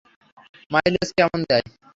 Mileage 0.71 1.09
কেমন 1.17 1.39
দেয়? 1.49 1.65